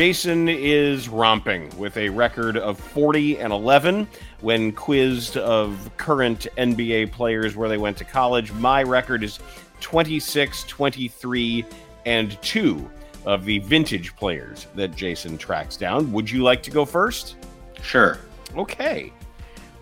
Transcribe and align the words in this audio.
Jason 0.00 0.48
is 0.48 1.10
romping 1.10 1.68
with 1.76 1.94
a 1.98 2.08
record 2.08 2.56
of 2.56 2.80
40 2.80 3.38
and 3.38 3.52
11 3.52 4.08
when 4.40 4.72
quizzed 4.72 5.36
of 5.36 5.90
current 5.98 6.46
NBA 6.56 7.12
players 7.12 7.54
where 7.54 7.68
they 7.68 7.76
went 7.76 7.98
to 7.98 8.04
college. 8.06 8.50
My 8.52 8.82
record 8.82 9.22
is 9.22 9.40
26, 9.80 10.64
23, 10.64 11.66
and 12.06 12.40
2 12.40 12.90
of 13.26 13.44
the 13.44 13.58
vintage 13.58 14.16
players 14.16 14.68
that 14.74 14.96
Jason 14.96 15.36
tracks 15.36 15.76
down. 15.76 16.10
Would 16.12 16.30
you 16.30 16.42
like 16.42 16.62
to 16.62 16.70
go 16.70 16.86
first? 16.86 17.36
Sure. 17.82 18.20
Okay. 18.56 19.12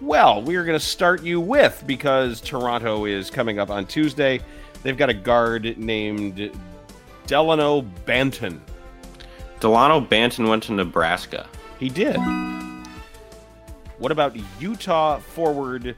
Well, 0.01 0.43
we 0.43 0.57
are 0.57 0.65
going 0.65 0.77
to 0.77 0.85
start 0.85 1.23
you 1.23 1.41
with 1.41 1.85
because 1.87 2.41
Toronto 2.41 3.05
is 3.05 3.31
coming 3.31 3.61
up 3.61 3.71
on 3.71 3.87
Tuesday. 3.87 4.41
They've 4.83 4.99
got 4.99 5.11
a 5.11 5.15
guard 5.15 5.79
named 5.79 6.51
Delano 7.29 7.83
Banton. 8.05 8.59
Delano 9.61 10.01
Banton 10.01 10.49
went 10.49 10.63
to 10.65 10.73
Nebraska. 10.73 11.49
He 11.79 11.89
did. 11.89 12.17
What 13.99 14.13
about 14.13 14.37
Utah 14.61 15.19
forward 15.19 15.97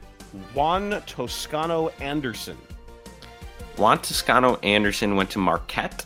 Juan 0.53 1.01
Toscano 1.05 1.89
Anderson? 1.99 2.57
Juan 3.77 3.99
Toscano 3.99 4.55
Anderson 4.57 5.15
went 5.15 5.29
to 5.31 5.39
Marquette. 5.39 6.05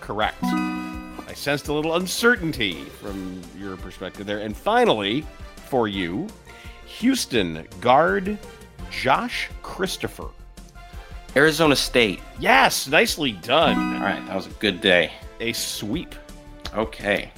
Correct. 0.00 0.42
I 0.42 1.32
sensed 1.34 1.68
a 1.68 1.72
little 1.72 1.96
uncertainty 1.96 2.84
from 2.84 3.40
your 3.58 3.76
perspective 3.76 4.26
there. 4.26 4.40
And 4.40 4.56
finally, 4.56 5.24
for 5.66 5.88
you, 5.88 6.28
Houston 6.86 7.66
guard 7.80 8.38
Josh 8.90 9.48
Christopher. 9.62 10.28
Arizona 11.36 11.74
State. 11.74 12.20
Yes, 12.38 12.86
nicely 12.86 13.32
done. 13.32 13.96
All 13.96 14.02
right, 14.02 14.24
that 14.26 14.36
was 14.36 14.46
a 14.46 14.50
good 14.50 14.80
day. 14.80 15.10
A 15.40 15.52
sweep. 15.52 16.14
Okay. 16.76 17.30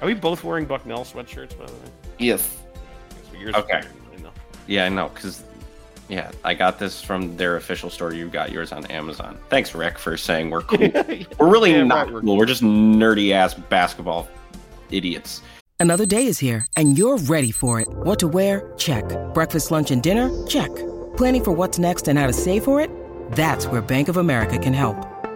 Are 0.00 0.06
we 0.06 0.14
both 0.14 0.44
wearing 0.44 0.64
Bucknell 0.64 1.04
sweatshirts, 1.04 1.58
by 1.58 1.66
the 1.66 1.72
way? 1.72 1.78
Yes. 2.18 2.56
So 3.32 3.38
yours 3.38 3.54
Okay. 3.54 3.78
is- 3.80 3.86
Yeah, 4.68 4.84
I 4.84 4.88
know, 4.88 5.08
because, 5.14 5.44
yeah, 6.08 6.30
I 6.42 6.52
got 6.54 6.78
this 6.78 7.00
from 7.00 7.36
their 7.36 7.56
official 7.56 7.88
store. 7.88 8.12
You 8.12 8.28
got 8.28 8.50
yours 8.50 8.72
on 8.72 8.84
Amazon. 8.86 9.38
Thanks, 9.48 9.74
Rick, 9.74 9.96
for 9.98 10.16
saying 10.16 10.50
we're 10.50 10.62
cool. 10.62 10.78
we're 11.38 11.48
really 11.48 11.70
Yeah, 11.72 11.84
not 11.84 12.06
right, 12.06 12.14
we're 12.14 12.20
cool. 12.22 12.36
We're 12.36 12.46
just 12.46 12.62
nerdy 12.62 13.30
ass 13.32 13.54
basketball 13.54 14.28
idiots. 14.90 15.40
Another 15.78 16.06
day 16.06 16.26
is 16.26 16.38
here, 16.38 16.66
and 16.76 16.96
you're 16.98 17.18
ready 17.18 17.50
for 17.52 17.80
it. 17.80 17.88
What 17.88 18.18
to 18.20 18.28
wear? 18.28 18.72
Check. 18.76 19.04
Breakfast, 19.34 19.70
lunch, 19.70 19.90
and 19.90 20.02
dinner? 20.02 20.30
Check. 20.46 20.74
Planning 21.16 21.44
for 21.44 21.52
what's 21.52 21.78
next 21.78 22.08
and 22.08 22.18
how 22.18 22.26
to 22.26 22.32
save 22.32 22.64
for 22.64 22.80
it? 22.80 22.90
That's 23.32 23.66
where 23.66 23.82
Bank 23.82 24.08
of 24.08 24.16
America 24.16 24.58
can 24.58 24.72
help. 24.72 24.96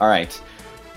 All 0.00 0.08
right. 0.08 0.40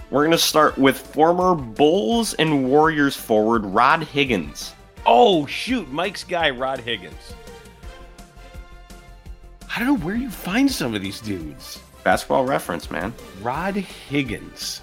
We're 0.09 0.21
going 0.21 0.31
to 0.31 0.37
start 0.37 0.77
with 0.77 0.97
former 0.97 1.55
Bulls 1.55 2.33
and 2.33 2.67
Warriors 2.69 3.15
forward 3.15 3.65
Rod 3.65 4.03
Higgins. 4.03 4.73
Oh, 5.05 5.45
shoot. 5.45 5.89
Mike's 5.91 6.23
guy, 6.23 6.49
Rod 6.49 6.79
Higgins. 6.81 7.33
I 9.73 9.79
don't 9.79 9.87
know 9.87 10.05
where 10.05 10.15
you 10.15 10.29
find 10.29 10.69
some 10.69 10.93
of 10.93 11.01
these 11.01 11.21
dudes. 11.21 11.79
Basketball 12.03 12.45
reference, 12.45 12.91
man. 12.91 13.13
Rod 13.41 13.75
Higgins. 13.75 14.81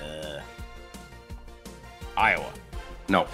Uh, 0.00 0.40
Iowa. 2.16 2.52
No. 3.08 3.26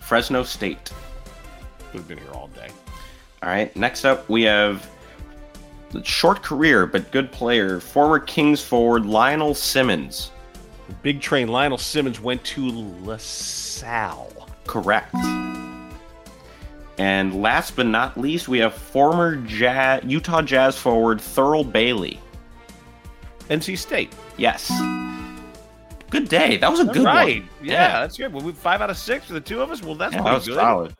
Fresno 0.00 0.42
State. 0.42 0.92
We've 1.92 2.06
been 2.08 2.18
here 2.18 2.32
all 2.32 2.48
day. 2.48 2.70
All 3.42 3.48
right. 3.48 3.74
Next 3.76 4.04
up, 4.04 4.28
we 4.28 4.42
have 4.42 4.84
short 6.04 6.42
career 6.42 6.86
but 6.86 7.10
good 7.10 7.30
player, 7.32 7.80
former 7.80 8.18
Kings 8.18 8.62
forward 8.62 9.04
Lionel 9.06 9.54
Simmons. 9.54 10.30
The 10.88 10.94
big 11.02 11.20
train 11.20 11.48
Lionel 11.48 11.78
Simmons 11.78 12.20
went 12.20 12.42
to 12.44 12.68
LaSalle. 13.02 14.48
Correct. 14.66 15.14
And 16.98 17.40
last 17.40 17.76
but 17.76 17.86
not 17.86 18.18
least, 18.18 18.46
we 18.48 18.58
have 18.58 18.74
former 18.74 19.36
Jazz, 19.36 20.02
Utah 20.04 20.42
Jazz 20.42 20.76
forward 20.76 21.18
Thurl 21.18 21.64
Bailey. 21.70 22.20
NC 23.48 23.78
State. 23.78 24.12
Yes. 24.36 24.70
Good 26.10 26.28
day. 26.28 26.56
That 26.58 26.70
was 26.70 26.80
a 26.80 26.84
good 26.84 27.04
right. 27.04 27.40
one. 27.42 27.48
Yeah, 27.62 28.00
that's 28.00 28.16
good. 28.16 28.32
Well, 28.32 28.44
we 28.44 28.52
five 28.52 28.80
out 28.82 28.90
of 28.90 28.98
six 28.98 29.26
for 29.26 29.32
the 29.32 29.40
two 29.40 29.62
of 29.62 29.70
us. 29.70 29.82
Well, 29.82 29.94
that's 29.94 30.12
Yeah, 30.12 30.22
pretty 30.22 30.30
that 30.30 30.38
was 30.38 30.46
good. 30.48 30.56
solid. 30.56 30.94